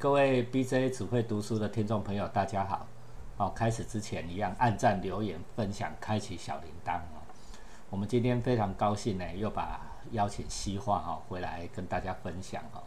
[0.00, 2.86] 各位 BJ 只会读书的听众朋友，大家好！
[3.36, 7.20] 哦，开始之前一样，按赞、留言、分享、开启小铃铛哦。
[7.90, 9.78] 我们今天非常高兴呢，又把
[10.12, 12.80] 邀请西化哈回来跟大家分享哦。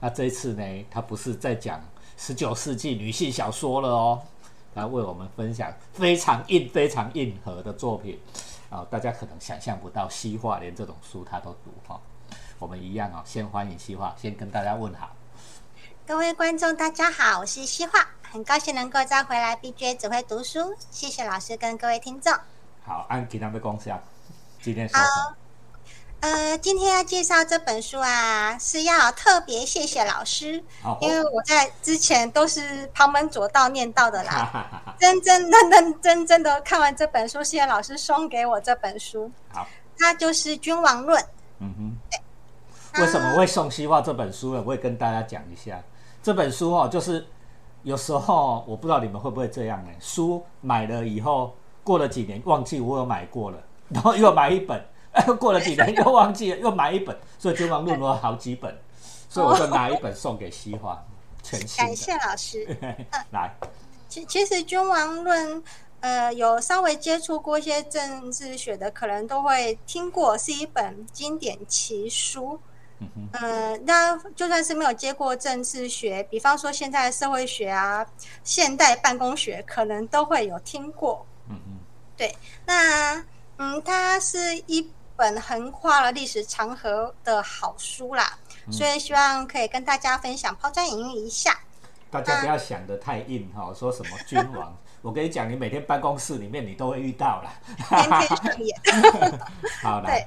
[0.00, 1.78] 那这一次呢，他不是在讲
[2.16, 4.22] 十九世纪女性小说了哦，
[4.72, 8.18] 来为我们分享非常硬、非常硬核的作品
[8.70, 8.86] 啊！
[8.90, 12.00] 大家可能想象不到，西化连这种书他都读哈。
[12.58, 15.14] 我们一样啊，先欢迎西化，先跟大家问好。
[16.06, 22.30] 各位观众，大家好，我是西化，很高兴能够再回来 BJ 只会读书，谢谢老师跟各位听众。
[22.84, 23.90] 好，按其他的公司
[24.60, 25.36] 今天说什么？
[26.20, 30.62] 呃，今天要介绍这本书啊，是要特别谢谢老师，
[31.00, 39.32] 因为我在之前都是旁门左道念到的啦，真真认认真真的看完这本书，谢谢老师送给我这本书。
[39.48, 39.66] 好，
[39.98, 41.18] 它就是《君王论》。
[41.60, 42.20] 嗯哼，对。
[43.02, 44.60] 为什么会送西化这本书呢？
[44.60, 45.82] 我会跟大家讲一下。
[46.24, 47.22] 这本书哦，就是
[47.82, 49.90] 有时候我不知道你们会不会这样呢？
[50.00, 53.58] 书买了以后，过了几年忘记我有买过了，
[53.92, 54.82] 然后又买一本，
[55.38, 57.14] 过了几年又忘记了， 又买一本。
[57.38, 58.74] 所以《君王论》了好几本，
[59.28, 60.98] 所以我就拿一本送给西华，
[61.42, 61.84] 全新。
[61.84, 62.66] 感谢老师。
[63.30, 63.54] 来，
[64.08, 65.62] 其其实《君王论》。
[66.00, 72.60] 呃，有稍微接触过一些政治学的，可能都会听过，是一本经典奇书。
[73.32, 78.06] 呃，那就算是没有接过政治学，比方说现在社会学啊、
[78.42, 81.26] 现代办公学，可能都会有听过。
[81.50, 81.78] 嗯嗯，
[82.16, 83.22] 对，那
[83.58, 88.38] 嗯，它是一本横跨了历史长河的好书啦，
[88.70, 91.58] 所以希望可以跟大家分享，抛砖引玉一下。
[92.10, 97.52] 大家不要想的太硬哈，说什么君王， 我跟你讲，你每天办公室里面你都会遇到了。
[97.88, 98.80] 天天上演。
[99.82, 100.20] 好来。《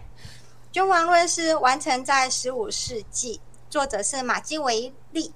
[0.78, 5.34] 君王论》是完成在十五世纪，作者是马基维利。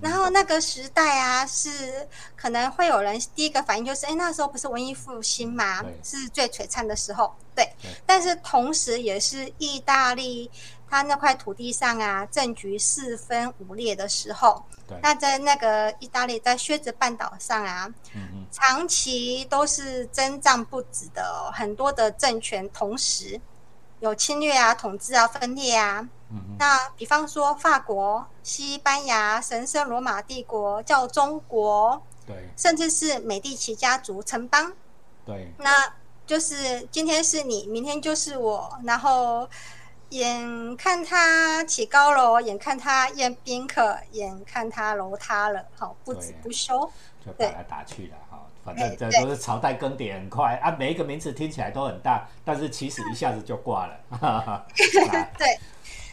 [0.00, 5.84] 然后那个时代啊，是可能会有人第一个反应就是：哎，那时候不是文艺复兴吗？
[6.02, 7.34] 是最璀璨的时候。
[7.54, 7.70] 对。
[8.06, 10.50] 但是同时也是意大利
[10.88, 14.64] 它那块土地上啊，政局四分五裂的时候。
[15.02, 17.86] 那在那个意大利，在靴子半岛上啊，
[18.50, 23.38] 长期都是征战不止的，很多的政权同时。
[24.00, 26.08] 有侵略啊、统治啊、分裂啊。
[26.58, 34.70] 那比方说法国、西班牙、神圣罗马帝国、叫中国，对，甚至是美第奇家族城邦，
[35.24, 35.70] 对，那
[36.26, 39.48] 就是今天是你，明天就是我，然后
[40.10, 46.78] 眼看他起高楼，眼看他宴宾客，眼看他楼塌了，好不止不休，
[47.24, 48.14] 就打来打去的。
[48.74, 53.98] 反正这都是朝代更迭很快啊，每一个名字听起来都很大，但是其实一下子就挂了。
[55.38, 55.58] 对，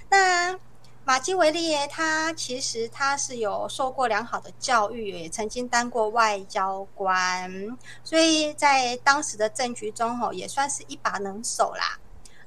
[0.09, 0.57] 那
[1.03, 11.99] 马基维利他其实他是有受过良好的教育，也曾经当过外交官，所以在当时的政局中吼也算是一把能手啦。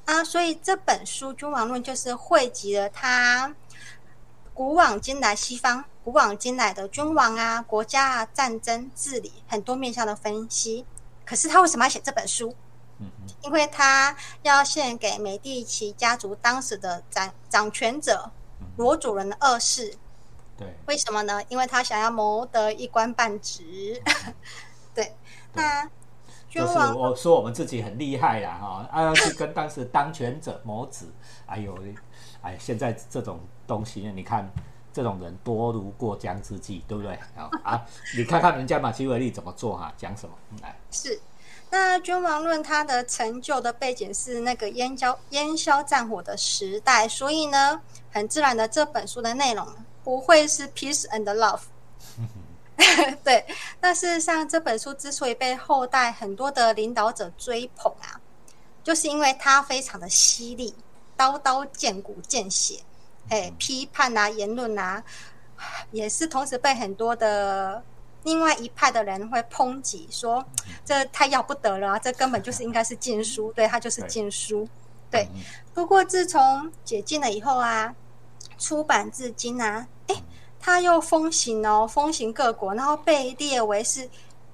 [0.06, 3.54] 啊，所以这本书《君王论》就是汇集了他。
[4.58, 10.84] 古往今来，西方古往今来的君王啊、国家啊、战争治理，很多面向的分析。
[11.24, 12.52] 可是他为什么要写这本书？
[12.98, 13.06] 嗯
[13.44, 18.28] 因为他要献给美第奇家族当时的掌掌权者
[18.76, 19.96] 罗主人的二世。
[20.56, 20.66] 对。
[20.88, 21.40] 为什么呢？
[21.48, 24.02] 因为他想要谋得一官半职。
[24.92, 25.14] 对。
[25.52, 25.88] 那
[26.48, 31.06] 君王，我说我们自己很厉害呀，哈，要去跟当时当权者谋子。
[31.46, 31.78] 哎呦，
[32.42, 33.38] 哎，现在这种。
[33.68, 34.50] 东西呢，你看
[34.92, 37.12] 这种人多如过江之鲫，对不对？
[37.36, 37.86] 啊啊，
[38.16, 40.34] 你看看人家马基维利怎么做哈，讲什么？
[40.62, 41.20] 来，是
[41.70, 47.80] 那《君王论》它的成就的背景是那个烟硝烟硝战火的时代，所以呢，
[48.10, 49.66] 很自然的这本书的内容
[50.02, 51.60] 不会是 peace and love。
[53.22, 53.44] 对，
[53.80, 58.18] 那事实上这本书之所以被后代很多的领导者追捧啊，
[58.82, 60.74] 就是因为它非常的犀利，
[61.16, 62.80] 刀刀见骨见血。
[63.28, 65.02] 哎，批判啊，言论啊，
[65.90, 67.82] 也是同时被很多的
[68.22, 70.44] 另外一派的人会抨击，说
[70.84, 74.68] 这太要不得了，这根本就是应该是禁书，对他就是禁书。
[75.10, 75.26] 对，
[75.72, 77.94] 不过自从解禁了以后啊，
[78.58, 80.14] 出版至今啊，哎，
[80.60, 84.08] 他又风行哦，风行各国，然后被列为是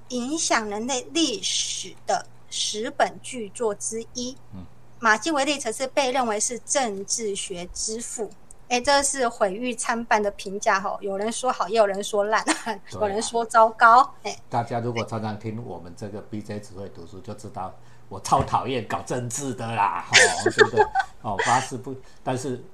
[0.08, 4.37] 影响人类历史的十本巨作之一。
[4.52, 4.64] 嗯，
[5.00, 8.31] 马基维利则是被认为是政治学之父。
[8.69, 12.44] 哎，这是毁誉参半的评价哈，有人说好，也有人说烂，
[12.93, 14.14] 有人说糟糕。
[14.22, 17.72] 哎，大家如果常常听我们这个 BJ 只会读书，就知道
[18.08, 20.12] 我超讨厌搞政治的啦， 哈，
[20.44, 20.84] 对不对？
[21.22, 22.64] 哦，发誓不，但是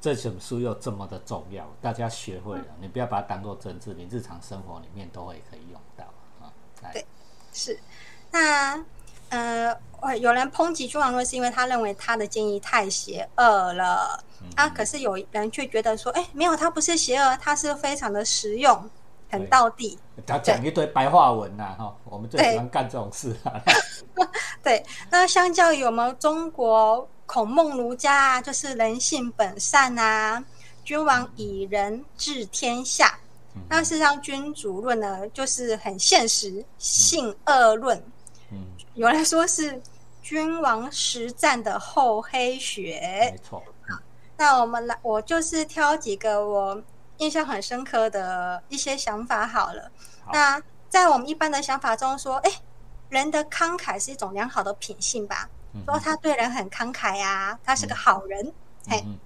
[0.00, 6.04] 这本书又这么的重要，大家学会了，你不要把它当做政治，你日常生活里面都会可以用到
[6.40, 6.52] 啊。
[6.82, 7.04] 来对
[7.52, 7.78] 是，
[8.30, 8.84] 那
[9.30, 14.22] 呃，呃有人抨击君王论是因为他认为他的建议太邪恶了、
[14.54, 18.90] 啊，可是有人却觉得说，哎，没有，他不是邪恶，他是非常的实用，
[19.30, 19.98] 很对道地。
[20.26, 23.52] 他讲一堆白话文呐、哈，我们最喜欢干这种事啊。
[24.62, 30.42] 对，那相较于我们中国孔孟儒家啊，就是人性本善啊，
[30.84, 33.18] 君王以仁治天下。
[33.68, 37.98] 那事实上，君主论呢，就是很现实，性恶论。
[37.98, 38.12] 嗯，
[38.98, 39.80] 有人说是
[40.20, 42.98] 君王实战的厚黑学
[43.32, 43.38] 没。
[43.48, 43.62] 错，
[44.36, 46.82] 那我们来，我就是挑几个我
[47.18, 49.88] 印象很深刻的一些想法好了。
[50.24, 52.50] 好那在我们一般的想法中说，哎，
[53.08, 55.48] 人的慷慨是一种良好的品性吧？
[55.74, 58.52] 嗯说他对人很慷慨呀、他是个好人。
[58.88, 59.16] 嘿，嗯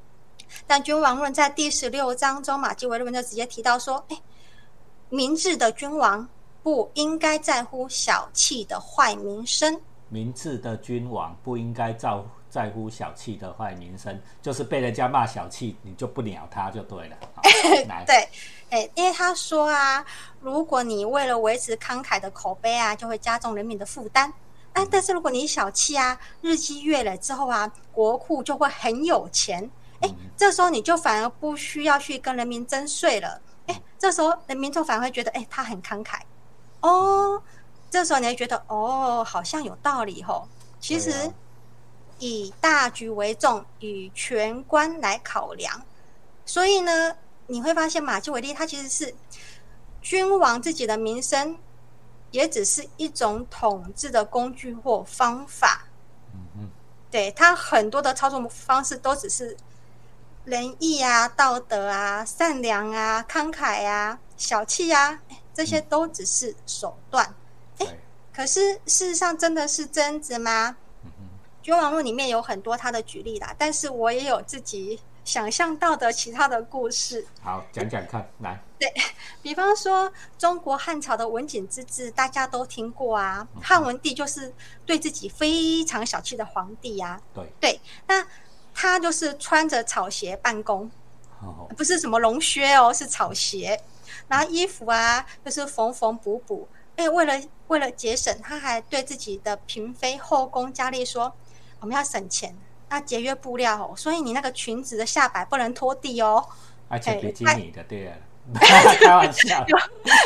[0.67, 4.21] 但《君王论》在第十六章中，马基维论就直接提到说，哎，
[5.09, 6.29] 明智的君王
[6.63, 9.81] 不应该在乎小气的坏名声。
[10.09, 17.17] 明智的君王不应该在在乎小气的坏名声，就是被人家骂小气，你就不鸟他就对了。
[18.07, 18.29] 对，
[18.69, 20.05] 哎，因为他说啊，
[20.41, 24.31] 如果你为了维持慷慨的口碑啊，就会加重人民的负担。
[24.75, 29.71] 哎，但是如果你小气啊，日积月累之后啊，国库就会很有钱。
[30.01, 33.41] 哎，这时候你就反而不需要去跟人民征税了。
[33.67, 36.21] 哎，这时候人民就反而会觉得，哎，他很慷慨。
[36.83, 37.43] 哦，
[37.91, 40.47] 这时候你会觉得，哦，好像有道理吼。
[40.79, 41.33] 其实啊
[42.19, 45.83] 以大局为重，以全观来考量。
[46.45, 49.15] 所以呢，你会发现马基维利他其实是
[50.01, 51.57] 君王自己的名声，
[52.31, 55.87] 也只是一种统治的工具或方法。
[56.35, 56.71] 嗯嗯，
[57.11, 59.57] 对他很多的操作方式都只是
[60.45, 67.35] 仁义啊、道德啊、善良啊、慷慨啊、小气啊，哎这些都只是手段。
[67.79, 67.89] 对，
[68.33, 70.77] 可是事实上真的是这样子吗？
[71.05, 71.29] 嗯嗯，
[71.63, 77.27] 君王论里面有很多他的举例啦，但是我也有自己想象到的其他的故事。
[77.43, 78.93] 好，讲讲看，来，对
[79.41, 83.47] 比方说，中国汉朝的文景之治，大家都听过啊。
[83.61, 84.53] 汉文帝就是
[84.85, 88.27] 对自己非常小气的皇帝呀、对，对，那
[88.75, 90.91] 他就是穿着草鞋办公，
[91.41, 93.81] 哦，不是什么龙靴哦，是草鞋。
[94.29, 96.69] 然后衣服啊，就是缝缝补补。
[96.97, 101.33] 哎，为了为了节省，他还对自己的嫔妃后宫佳丽说
[101.81, 102.55] ：“我们要省钱，
[102.91, 106.47] 要节约布料哦，所以你那个裙子的下摆不能拖地哦，
[106.89, 108.17] 而且比基尼的对啊，
[109.01, 109.65] 开玩笑，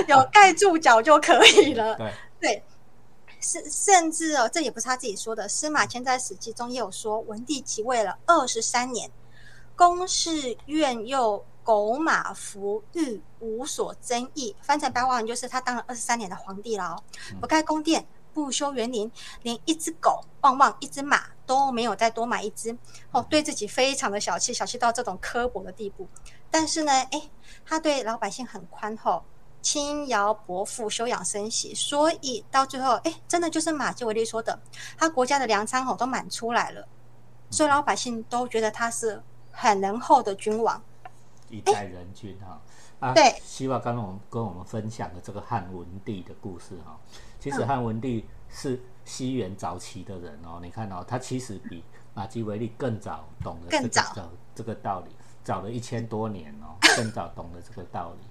[0.09, 1.95] 有盖住脚就可以了。
[1.99, 2.63] ”对，对，
[3.41, 9.09] 甚甚至哦，这也不是他自己说的，司马迁在《史记》中也有说，文帝即位了二十三年，
[9.77, 14.55] 宫室苑又狗马服御无所争议。
[14.63, 17.03] 翻成白话文就是他当了二十三年的皇帝了哦，
[17.41, 19.11] 不盖宫殿，不修园林，
[19.43, 22.79] 连一只狗旺旺，一只马都没有再多买一只。
[23.11, 26.07] 哦，对自己非常的小气，小气到这种刻薄的地步。
[26.53, 27.29] 但是呢，哎，
[27.65, 29.25] 他对老百姓很宽厚。
[29.63, 34.57] 轻徭薄赋，休养生息，所以到最后，哎，真的就是马基维利说的，
[34.97, 36.87] 他国家的粮仓哦都满出来了，
[37.51, 39.21] 所以老百姓都觉得他是
[39.51, 40.81] 很仁厚的君王。
[41.57, 42.61] 一代人君哈。
[43.01, 43.39] 啊，对。
[43.43, 46.99] 希望刚刚我们跟我们分享的这个汉文帝的故事哈，
[47.39, 47.69] 其实嗯。
[47.69, 51.85] 汉文帝是西元早期的人哦，你看哦，他其实比
[52.15, 54.03] 马基维利更早懂得这个早。
[54.15, 55.11] 这这个道理，
[55.45, 58.27] 早了一千多年哦， 更早懂得这个道理。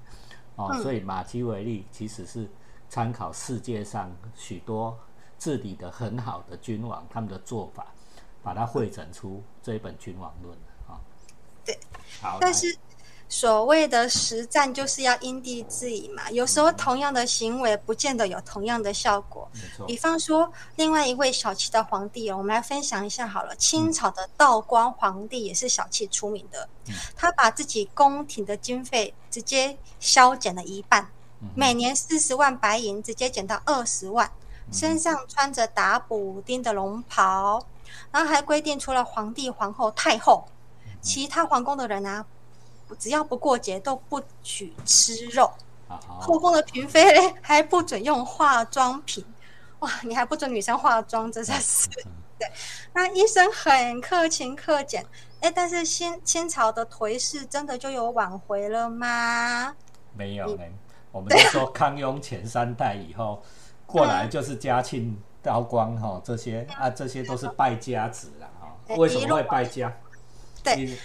[0.55, 0.81] 哦，嗯。
[0.81, 2.49] 所以马基维利其实是
[2.89, 4.97] 参考世界上许多
[5.37, 7.87] 治理的很好的君王他们的做法，
[8.41, 10.57] 把它汇整出这一本《君王论》
[10.91, 10.99] 啊。
[11.63, 11.77] 对，
[12.21, 12.75] 好，来但是
[13.27, 19.49] 所谓的实战就是要因地制宜嘛，有时候同样的行为不见得有同样的效果。
[19.87, 23.55] 比，方说，另外一位小气的皇帝哦，我们来分享一下好了。
[23.55, 26.69] 清朝的道光皇帝也是小气出名的，
[27.15, 31.09] 他把自己宫廷的经费直接削减了一半，
[31.55, 34.31] 每年四十万白银直接减到二十万，
[34.71, 37.65] 身上穿着打补丁的龙袍，
[38.11, 40.45] 然后还规定除了皇帝、皇后、太后，
[41.01, 42.25] 其他皇宫的人啊，
[42.93, 45.49] 只要不过节都不许吃肉。
[46.19, 49.23] 后宫的嫔妃嘞还不准用化妆品，
[49.79, 51.87] 哇，你还不准女生化妆，真的是
[52.37, 52.47] 对。
[52.91, 55.05] 那医生很克勤克俭，
[55.41, 59.75] 哎，但是清清朝的颓势真的就有挽回了吗？
[60.13, 60.63] 没有呢，
[61.11, 63.41] 我们就说康雍前三代以后
[63.85, 68.75] 过来就是嘉庆、道光哈这些啊，这些都是败家子了哈。
[68.87, 69.95] 对为什么会败家？
[70.63, 70.97] 对因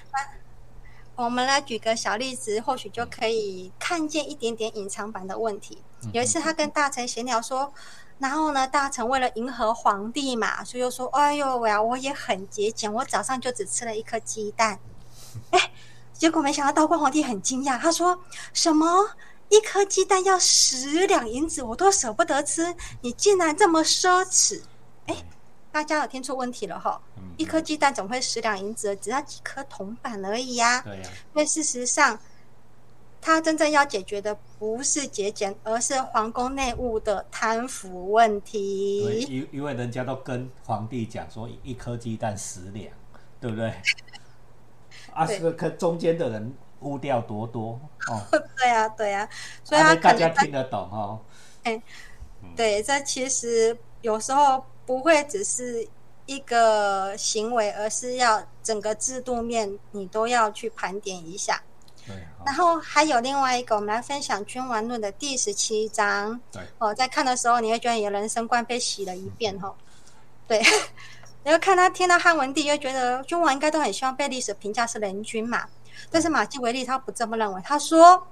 [1.21, 5.83] 我们来举个小例子，或许就可以看见一点点隐藏版的问题。
[6.15, 7.71] 有一次，他跟大臣闲聊说，
[8.19, 14.81] 然后呢，大臣为了迎合皇帝嘛，所以又说：“哎呦喂呀，我也很节俭，我早上就只吃了一颗鸡蛋。”
[15.53, 15.71] 哎，
[16.15, 18.19] 结果没想到道光皇帝很惊讶，他说
[18.55, 19.11] ：“什么？
[19.51, 24.63] 一颗鸡蛋要十两银子，我都舍不得吃，你竟然这么奢侈？”
[25.07, 25.17] 哎，
[25.73, 27.01] 大家有听出问题了哈？
[27.37, 28.95] 一颗鸡蛋怎么会十两银子？
[28.97, 30.81] 只要几颗铜板而已呀。
[30.83, 31.03] 对呀。
[31.35, 32.19] 因为事实上。
[33.23, 39.01] 他真正要解决的不是节俭，而是皇宫内务的贪腐问题。
[39.29, 42.91] 因因为人家都跟皇帝讲说一颗鸡蛋十两，
[43.39, 43.75] 对不对？
[45.13, 48.23] 啊，这个可中间的人污掉多多哦。
[48.57, 49.29] 对呀，对呀，
[49.63, 51.21] 所以他大家听得懂哦。
[51.65, 51.83] 哎，
[52.57, 55.87] 对，这其实有时候不会只是
[56.27, 61.63] 一个行为，而是要整个制度面你都要去盘点一下。
[62.45, 66.41] 然后还有另外一个，我们来分享《君王论》的第十七章。
[66.51, 69.73] 对，哦，在看的时候，你会觉得你的人生观被洗了一遍，哈。
[70.49, 70.61] 对，
[71.45, 75.69] 然后看他听到汉文帝，又觉得君王应该都很希望被历史评价是人君嘛。
[76.11, 78.27] 但是马基维利他不这么认为，他说，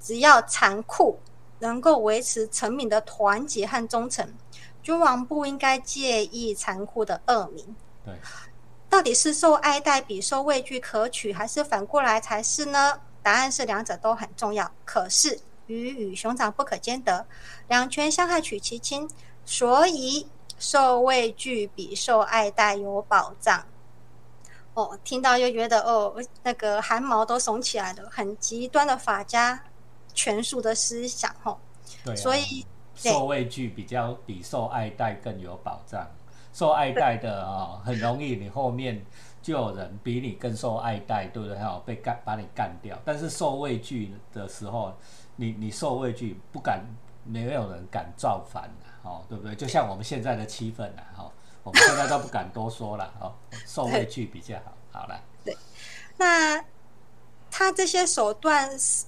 [0.00, 1.18] 只要残酷
[1.58, 4.32] 能够维持臣民的团结和忠诚，
[4.82, 7.76] 君王不应该介意残酷的恶名。
[8.04, 8.14] 对。
[8.90, 13.00] 到底是受爱戴比受畏惧可取，还是反过来才是呢？
[13.22, 14.70] 答案是两者都很重要。
[14.84, 17.24] 可是鱼与熊掌不可兼得，
[17.68, 19.08] 两权相害取其轻，
[19.46, 23.64] 所以受畏惧比受爱戴有保障。
[24.74, 29.64] 哦，听到就觉得哦，那个汗毛都耸起来了，很极端的法家
[30.12, 31.58] 权术的思想，吼。
[32.04, 32.66] 对，所以
[33.10, 36.06] 受畏惧比较比受爱戴更有保障。
[36.52, 39.02] 受爱戴的啊，很容易，你后面
[39.40, 41.58] 就有人比你更受爱戴，对不对？
[41.58, 42.98] 哈，被干把你干掉。
[43.04, 44.92] 但是受畏惧的时候，
[45.36, 46.84] 你你受畏惧，不敢，
[47.24, 48.70] 没有人敢造反
[49.02, 49.54] 哦，对不对？
[49.54, 51.32] 就像我们现在的气氛啊，哈，
[51.62, 53.32] 我们现在都不敢多说了，哦，
[53.66, 55.18] 受畏惧比较好，好了。
[55.42, 55.56] 对，
[56.18, 56.62] 那
[57.50, 59.06] 他这些手段是，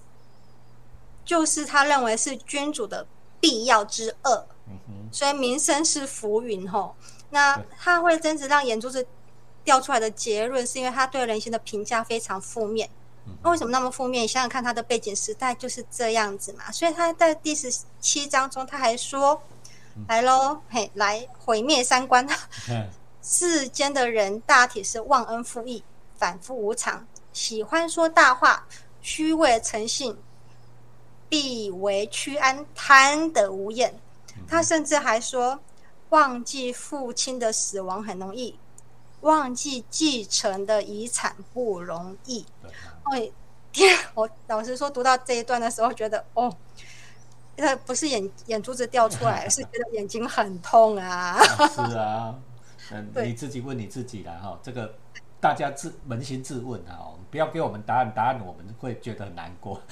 [1.27, 3.07] 就是他认为是君主的
[3.45, 4.47] 必要之恶，
[5.13, 6.97] 所以民生是浮云，吼。
[7.29, 9.07] 那他会真直让眼珠子
[9.63, 12.89] 掉出来的结论，是因为他对人心的评价非常负面。
[13.43, 14.27] 那为什么那么负面？
[14.27, 16.73] 想想看，他的背景时代就是这样子嘛。
[16.73, 17.71] 所以他在第十
[18.01, 19.43] 七章中，他还说
[20.09, 22.27] ：“来喽，嘿，来毁灭三观。
[23.21, 25.85] 世间的人大体是忘恩负义、
[26.17, 28.67] 反复无常，喜欢说大话、
[29.03, 30.17] 虚伪诚信，
[31.35, 33.93] 必为屈安，贪得无厌。”
[34.47, 35.59] 他甚至还说。
[36.11, 38.57] 忘记父亲的死亡很容易，
[39.23, 42.47] 忘记继承的遗产不容易。
[43.11, 43.33] 对，
[43.73, 46.55] 天，我老实说，读到这一段的时候，觉得哦，
[47.57, 51.43] 那不是眼眼珠子掉出来， 是觉得眼睛很痛啊。
[51.75, 52.39] 是啊，
[52.93, 54.95] 嗯，你自己问你自己了哈，这个
[55.41, 59.83] 大家自扪心自问啊，不要给我们答案，答案我们会觉得很难过。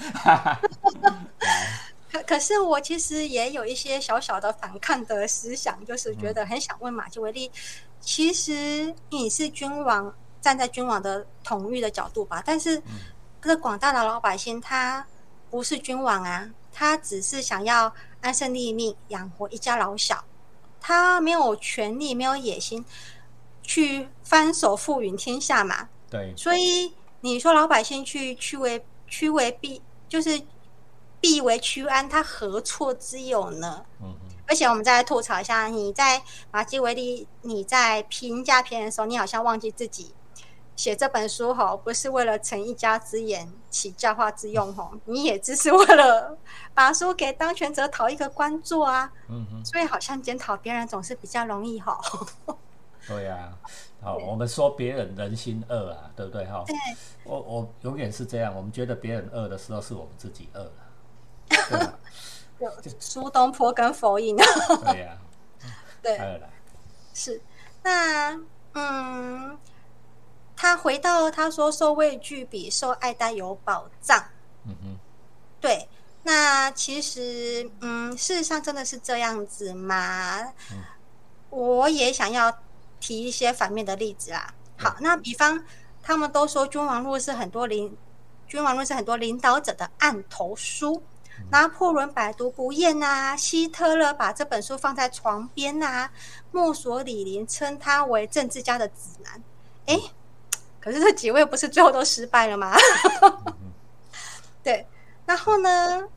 [2.25, 7.51] 可可是我其实也有一些小小的反抗的思想，就是觉得很想问马基维利，
[8.01, 10.11] 其实你是君王，
[10.41, 12.81] 站在君王的统御的角度吧，但是
[13.39, 15.05] 这广大的老百姓他
[15.51, 20.23] 不是君王啊，他只是想要安身立命，养活一家老小，
[20.81, 22.83] 他没有权利，没有野心
[23.61, 25.87] 去翻手覆云天下嘛。
[26.09, 30.41] 对，所以你说老百姓去驱为驱为必，就是。
[31.23, 33.85] 必为屈安，他何错之有呢？
[34.01, 34.13] 嗯
[34.45, 40.13] 而且我们再来吐槽一下，你在马基维利，你在评价别人的时候，你好像忘记自己
[40.75, 46.37] 写这本书吼，不是为了成一家之言，起教化之用吼，你也只是为了
[46.73, 49.09] 把书给当权者讨一个官做啊。
[49.29, 49.65] 嗯哼。
[49.65, 51.97] 所以好像检讨别人总是比较容易吼。
[53.07, 53.49] 对呀，
[54.01, 56.65] 好，我们说别人人心恶啊，对不对哈？
[56.67, 56.75] 对。
[57.23, 60.71] 我我永远是这样，我们觉得别人恶的时候，是我们自己恶了。
[62.99, 64.35] 苏东坡跟佛印。
[64.85, 65.17] 对呀，
[66.01, 66.41] 对，
[67.13, 67.41] 是。
[67.83, 68.39] 那
[68.73, 69.57] 嗯，
[70.55, 74.23] 他回到他说受畏惧比受爱戴有保障，
[74.65, 74.97] 嗯哼，
[75.59, 75.87] 对，
[76.23, 80.53] 那其实嗯，事实上真的是这样子吗？
[81.49, 82.51] 我也想要
[82.99, 84.53] 提一些反面的例子啦。
[84.77, 85.63] 好，那比方
[86.01, 87.91] 他们都说《君王路》是很多领
[88.47, 91.03] 《君王路》是很多领导者的案头书。
[91.51, 96.09] 拿破仑百读不厌呐，希特勒把这本书放在床边呐，
[96.51, 99.43] 墨索里尼称他为政治家的指南。
[99.85, 99.99] 哎，
[100.79, 102.75] 可是这几位不是最后都失败了吗？
[104.63, 104.85] 对，
[105.25, 106.07] 然后呢，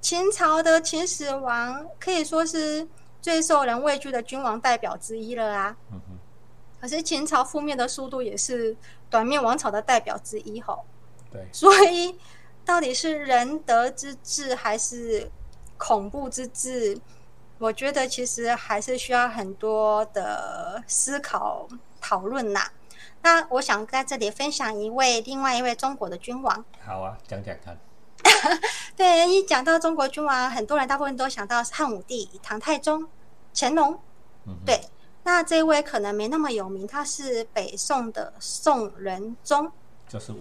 [0.00, 2.86] 秦朝的秦始皇可以说是
[3.20, 5.76] 最受人畏惧的君王代表之一了啊。
[5.90, 6.18] 嗯哼，
[6.80, 8.76] 可是秦朝覆灭的速度也是
[9.10, 10.84] 短命王朝的代表之一吼。
[11.32, 12.18] 对，所以
[12.68, 15.30] 到底是仁德之治还是
[15.78, 17.00] 恐怖之治？
[17.56, 21.66] 我觉得其实还是需要很多的思考
[21.98, 22.70] 讨论呐。
[23.22, 26.62] 那我想在这里分享一位另外一位中国的君王。
[26.84, 27.74] 好啊，讲讲看。
[28.94, 33.08] 对，一讲到中国君王，很多人大部分都想到是汉武帝、唐太宗、
[33.54, 33.98] 乾隆。
[34.46, 34.78] 嗯，对，
[35.22, 39.72] 那这位可能没那么有名，他是北宋的宋仁宗。
[40.06, 40.34] 就是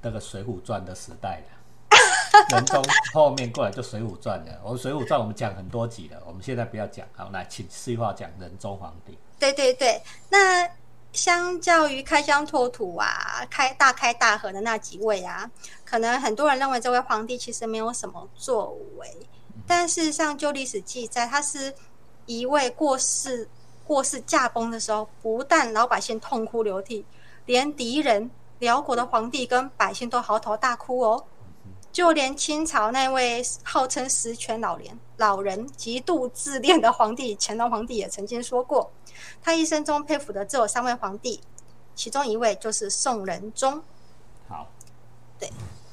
[0.00, 1.54] 那个《水浒传》的时代了。
[2.50, 4.60] 仁宗后面过来就《水浒传》了。
[4.62, 7.06] 我们《水浒传》我们讲很多集了，我们现在不要讲。
[7.14, 9.16] 好，来，请细化讲仁宗皇帝。
[9.38, 10.68] 对对对，那
[11.12, 15.48] 相较于开疆拓土啊、开大开大合的那几位啊，
[15.84, 19.08] 可能很多人认为这位皇帝其实没有什么作为，
[19.66, 21.72] 但事实上就历史记载，他是
[22.26, 23.48] 一位过世
[23.86, 27.04] 过世驾崩的时候，不但老百姓痛哭流涕，
[27.46, 31.24] 连敌人辽国的皇帝跟百姓都嚎啕大哭哦。
[31.94, 38.90] 就连清朝那位号称十全老人、老人极度自恋的皇帝乾隆皇帝也曾经说过，
[39.40, 41.40] 他一生中佩服的只有三位皇帝，
[41.94, 43.80] 其中一位就是宋仁宗。
[44.48, 44.66] 好，
[45.38, 45.48] 对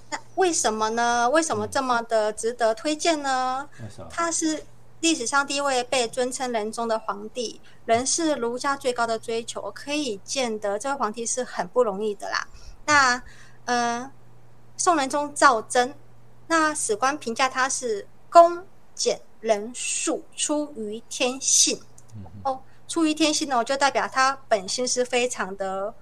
[0.10, 1.29] 那为什么呢？
[1.29, 3.70] 为什么这么的值得推荐呢？
[4.10, 4.65] 他是
[5.01, 12.48] 历史上第一位被尊称仁宗的皇帝，人是儒家最高的追求，可以见得这位皇帝是很不容易的啦。
[12.88, 13.22] 那，
[13.65, 14.12] 呃，
[14.82, 15.94] 宋仁宗赵祯，
[16.48, 21.80] 那史官评价他是恭俭仁恕，出于天性。
[22.44, 25.94] 哦，出于天性呢，就代表他本心是非常的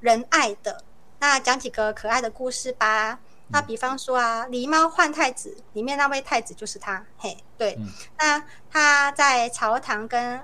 [0.00, 0.82] 仁爱的。
[1.18, 3.20] 那讲几个可爱的故事吧。
[3.48, 7.76] 那比方说啊，《狸猫换太子》里面那位太子就是他，嘿，对。
[7.78, 7.86] 嗯
[8.18, 10.40] 那他在朝堂跟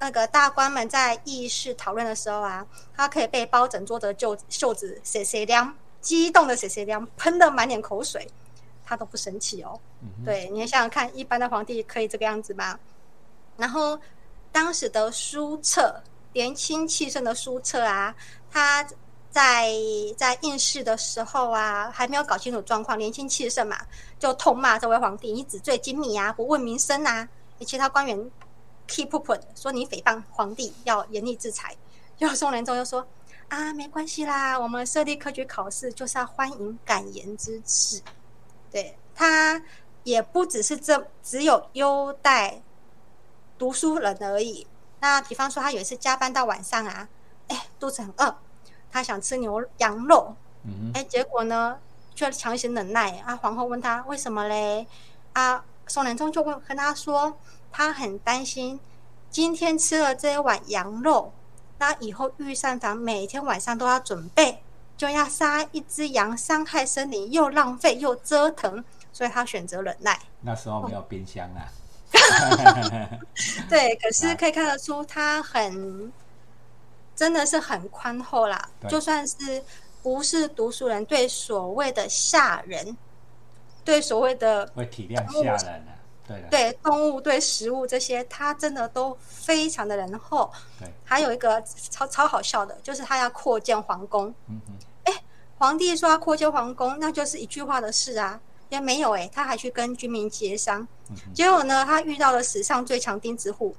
[0.00, 8.30] 那个大官们在议事讨论的时候啊，他可以被包整桌的袖袖子谁谁亮，激动的谁谁亮，喷的满脸口水，
[8.84, 9.80] 他都不生气哦。
[10.02, 12.78] 嗯，对，你想想看，一般的皇帝可以这个样子吗？
[13.56, 13.98] 然后
[14.52, 16.02] 当时的书册，
[16.34, 18.14] 年轻气盛的书册啊，
[18.50, 18.86] 他
[19.30, 19.72] 在
[20.16, 23.76] 在应试的时候啊，还没有搞清楚状况，年轻气盛嘛，
[24.18, 27.26] 就痛骂这位皇帝：“你纸醉金迷啊，不问民生啊！”
[27.64, 28.30] 其他官员
[28.86, 31.74] keep up 说你诽谤皇帝，要严厉制裁。
[32.16, 33.04] 就宋仁宗又说
[33.48, 38.02] ：“啊，没关系啦，我们设立科举考试就是要欢迎敢言之士。”
[38.70, 39.62] 对他
[40.02, 42.60] 也不只是这只有优待
[43.56, 44.66] 读书人而已。
[45.00, 47.08] 那比方说，他有一次加班到晚上啊，
[47.48, 48.36] 哎，肚子很饿，
[48.90, 51.78] 他想吃牛羊肉，嗯，哎，结果呢，
[52.14, 53.18] 却强行忍耐。
[53.18, 54.86] 啊，皇后问他为什么嘞？
[55.34, 57.38] 啊，宋仁宗就问跟他说，
[57.70, 58.80] 他很担心
[59.30, 61.32] 今天吃了这一碗羊肉，
[61.84, 64.62] 那以后御膳房每天晚上都要准备，
[64.96, 70.18] 就要杀一只羊，伤害森林，又浪费又折腾，所以他选择忍耐。
[70.40, 71.68] 那时候没有冰箱啊。
[73.68, 76.10] 对，可是可以看得出他很，
[77.14, 78.66] 真的是很宽厚啦。
[78.88, 79.62] 就算是
[80.02, 82.96] 不是读书人，对所谓的下人，
[83.84, 85.93] 对所谓的会体谅下人啊。
[86.50, 90.50] 对动物、对食物这些，他真的都非常的仁厚。
[90.78, 94.34] 对，还有一个超超好笑的，就是他要扩建皇宫。
[94.48, 95.12] 嗯哼，
[95.58, 100.86] 皇帝说要扩建皇宫，那就是一句话的事啊，也没有诶、他还去跟居民协商。
[101.10, 103.76] 嗯，结果呢，他遇到了史上最强钉子户，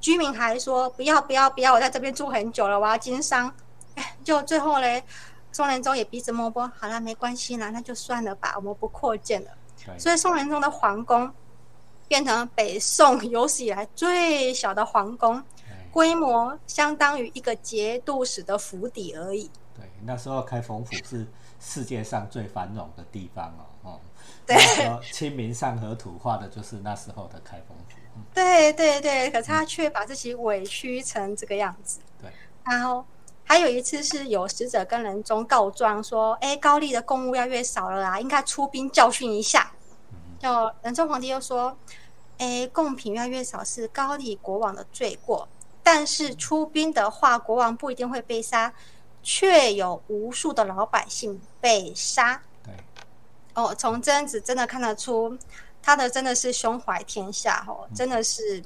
[0.00, 3.52] 居民还说不要不要不要，我在这边住很久了，我要经商。
[3.94, 5.02] 哎，就最后嘞，
[5.52, 9.50] 宋仁宗也鼻子摸摸，好了，没关系啦，那就算了吧，我们不扩建了。
[9.86, 11.32] 对，所以宋仁宗的皇宫
[12.14, 15.36] 变成北宋有史以来最小的皇宫，
[15.68, 19.50] 哎规模相当于一个节度使的府邸而已。
[19.74, 21.26] 对，那时候开封府是
[21.58, 23.46] 世界上最繁荣的地方
[23.82, 23.90] 哦。
[23.90, 24.00] 哦，
[24.46, 24.56] 对
[25.10, 27.96] 清明上河图》画的就是那时候的开封府。
[28.14, 31.98] 嗯对对对，可是他却把自己委屈成这个样子。
[32.22, 32.30] 对，
[32.64, 33.04] 然后
[33.42, 39.72] 还有一次是有使者跟仁宗告状说：“哎，高丽的贡物要越少了啦，应该出兵教训一下。”
[40.38, 41.74] 就仁宗皇帝又说
[42.38, 45.48] ：“哎，贡品越来越少是高丽国王的罪过，
[45.82, 48.72] 但是出兵的话，国王不一定会被杀，
[49.22, 52.74] 却有无数的老百姓被杀。”对，
[53.54, 55.38] 哦，从这样子真的看得出，
[55.82, 58.62] 他的真的是胸怀天下哦，真的是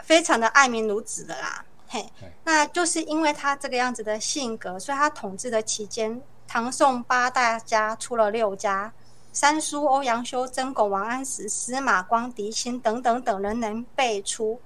[0.00, 1.64] 非常的爱民如子的啦。
[1.88, 2.06] 嘿，
[2.44, 8.92] 那就是因为他这个样子的性格，所以他统治的期间，唐宋八大家出了六家，
[9.32, 14.60] 三叔、欧阳修、曾巩、王安石、司马光、狄青等等等人能辈出。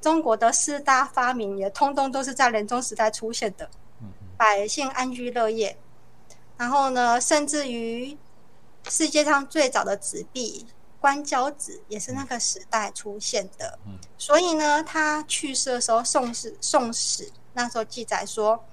[0.00, 3.70] 中国的四大发明也通通都是在仁宗时代出现的，
[4.36, 5.78] 百姓安居乐业。
[6.56, 8.16] 然后呢，甚至于
[8.88, 10.66] 世界上最早的纸币
[11.00, 13.78] 官交纸也是那个时代出现的。
[14.18, 18.64] 所以呢，他去世的时候，《宋史》《宋史》那时候记载说：“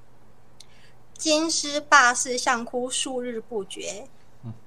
[1.17, 4.07] 金师罢市相哭数日不绝，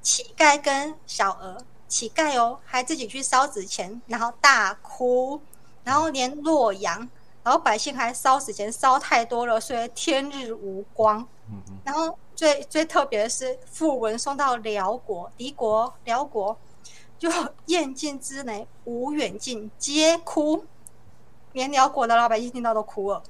[0.02, 5.40] 乞丐跟小娥，乞丐哦，还自己去烧纸钱，然后大哭。”
[5.82, 7.08] 然后连洛阳，
[7.42, 11.26] 然后百姓还烧纸钱烧太多了，所以天日无光。
[11.82, 16.56] 然后最最特别的是，讣文送到辽国、敌国、辽国，
[17.18, 17.30] 就
[17.66, 20.64] 燕晋之内无远近，皆哭，
[21.52, 23.22] 连辽国的老百姓听到都哭了。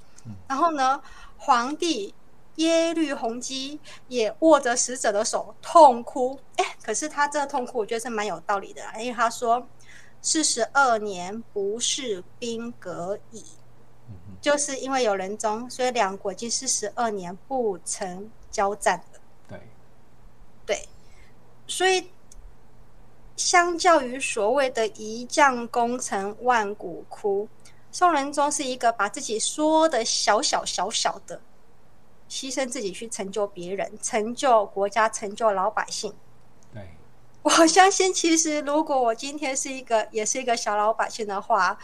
[0.48, 1.00] 然后呢，
[1.38, 2.12] 皇帝
[2.56, 6.38] 耶律洪基也握着死者的手痛哭。
[6.56, 9.66] 哎，可是他这个痛哭，我觉得是蛮有道理的，因为他说。
[10.22, 13.42] 四十二年不是兵革矣，
[14.38, 19.20] 就是因为有人宗，所以两国经四十二年不曾交战了。
[19.48, 19.58] 对，
[20.66, 20.88] 对，
[21.66, 22.06] 所以
[23.34, 27.48] 相较于所谓的一将功成万骨枯，
[27.90, 31.40] 宋仁宗是一个把自己说的小小小小的，
[32.30, 36.14] 牺牲自己去成就别人，成就国家，成就老百姓。
[36.72, 36.88] 对
[37.42, 41.76] 我相信，其实如果我今天是一个，也是一个小老百姓的话，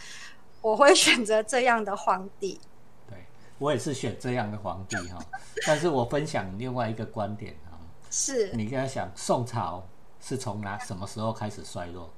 [0.61, 2.61] 我会选择这样的皇帝。
[3.09, 3.27] 对，
[3.59, 5.19] 我也是选这样的皇帝哈。
[5.67, 7.77] 但是我分享另外一个观点哈，
[8.11, 9.85] 是你跟他想，宋朝
[10.21, 12.09] 是从哪什么时候开始衰落？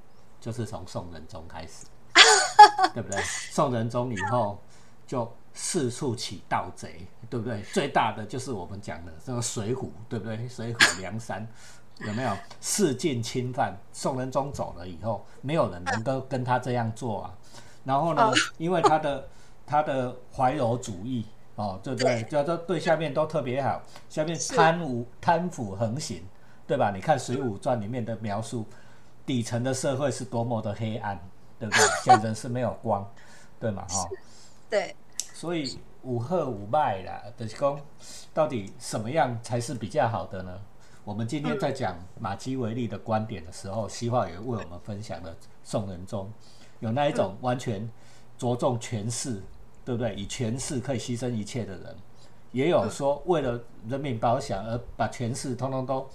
[0.40, 1.86] 就是从宋仁宗开始，
[2.94, 3.20] 对不对？
[3.50, 4.60] 宋仁宗以后
[5.08, 7.60] 就四处起盗贼，对不对？
[7.74, 10.48] 最大的就是我们讲的这个水浒，对不对？
[10.48, 11.44] 水浒梁山。
[12.06, 13.76] 有没有四境侵犯？
[13.92, 17.34] 宋仁宗走了以后，没有人能够跟他这样做啊。
[17.82, 19.28] 然后呢， 因为他的
[19.66, 22.22] 他的怀柔主义哦，对不对？
[22.30, 26.22] 叫做对下面都特别好，下面贪污贪腐横行，
[26.68, 26.92] 对吧？
[26.94, 28.64] 你看《水浒传》里面的描述，
[29.26, 31.18] 底层的社会是多么的黑暗，
[31.58, 31.84] 对不对？
[32.04, 33.04] 现在是没有光，
[33.58, 33.84] 对吗？
[33.88, 34.08] 哈，
[34.70, 34.94] 对。
[35.34, 37.80] 所以五贺五败啦，就是讲
[38.34, 40.60] 到底什么样才是比较好的呢？
[41.04, 46.30] 我们今天在讲马基维利的观点的时候，西化也为我们分享了宋仁宗
[46.80, 47.88] 有那一种完全
[48.36, 49.42] 着重权势，
[49.84, 50.14] 对不对？
[50.14, 51.96] 以权势可以牺牲一切的人，
[52.52, 56.06] 也有说为了人民保想而把权势通通都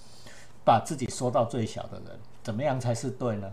[0.63, 3.52] 把自己缩到最小的人，怎么样才是对呢？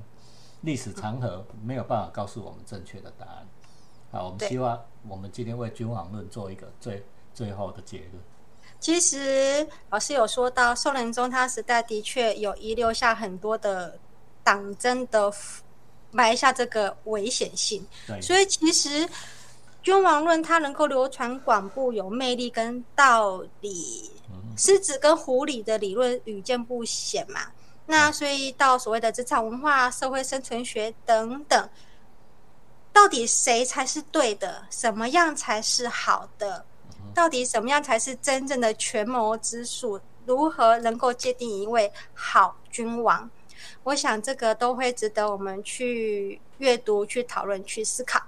[0.62, 3.46] 历史长河没有办法告诉我们正确的答案。
[4.10, 8.10] 好，我们希望我们今天为君王论做一个最最后的结论。
[8.80, 13.98] 其实老师有说到，宋仁宗他时代的确有遗留下很多的
[14.42, 15.32] 党争的
[16.10, 17.86] 埋下这个危险性。
[18.20, 19.08] 所以其实
[19.82, 24.10] 君王论它能够流传广布、有魅力跟道理，
[24.56, 27.42] 狮子跟狐狸的理论屡见不鲜嘛。
[27.86, 31.68] 那所以到所谓的职场文化、社会生存学等等，
[32.92, 34.66] 到底谁才是对的？
[34.70, 36.64] 什么样才是好的？
[37.14, 40.00] 到底什么样才是真正的权谋之术？
[40.26, 43.28] 如何能够界定一位好君王？
[43.82, 48.22] 我想这个都会值得我们去阅读、去讨论、去思考。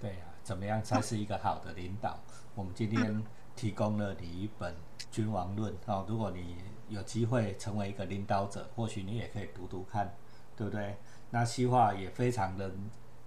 [0.00, 2.18] 对啊，怎么样才是一个好的领导？
[2.54, 3.22] 我们今天
[3.56, 4.72] 提供了你一本
[5.10, 6.56] 《君王论》哦，如果你
[6.88, 10.14] 有机会成为一个领导者，或许你也可以读读看，
[10.56, 10.96] 对不对？
[11.30, 12.70] 那西化也非常的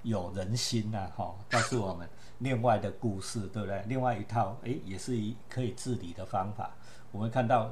[0.03, 2.07] 有人心呐，哈，告诉我们。
[2.39, 3.83] 另外的故事，对不对？
[3.87, 6.71] 另外一套，诶，也是一可以治理的方法。
[7.11, 7.71] 我们看到，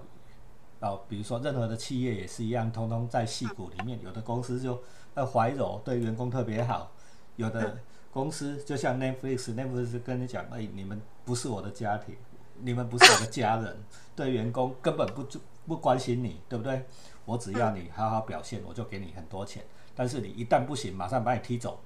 [0.80, 4.00] 哦，比如说任何的企业也是一样，通通在戏骨里面。
[4.04, 4.80] 有的公司就
[5.15, 6.92] 呃怀柔，对员工特别好；
[7.36, 7.80] 有的
[8.12, 12.15] 公司就像 Netflix，Netflix 跟你讲，哎，你们不是我的家庭，
[12.60, 13.76] 你们不是我的家人，
[14.15, 15.26] 对员工根本不
[15.65, 16.86] 不关心你，对不对？
[17.26, 19.63] 我只要你好好表现，我就给你很多钱。
[19.96, 21.80] 但是你一旦不行，马上把你踢走。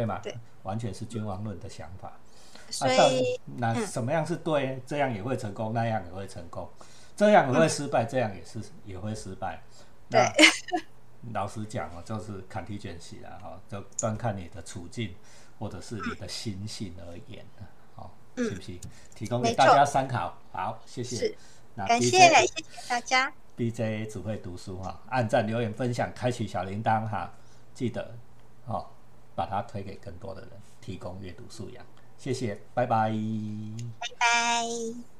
[0.00, 0.18] 对吗？
[0.22, 2.10] 对，完全是君王论的想法。
[2.70, 4.80] 所以，那什么样是对？
[4.86, 6.66] 这样也会成功，那样也会成功，
[7.14, 9.60] 这样也会失败，这样也是也会失败。
[10.08, 10.26] 对，
[11.34, 15.14] 老实讲哦，就是看题卷习了哈，就端看你的处境
[15.58, 18.78] 或者是你的心性而言的，好，是不是？
[19.14, 20.34] 提供给大家参考。
[20.50, 21.34] 好，谢谢。
[21.76, 23.30] 感谢，谢谢大家。
[23.56, 27.30] DJ 只会读书哈，按赞、留言、分享、开启小铃铛哈，
[27.74, 28.29] 记得哦。
[29.40, 30.50] 把它推给更多的人
[30.82, 31.82] 提供阅读素养。
[32.18, 33.10] 谢谢拜拜。
[33.98, 35.19] 拜拜。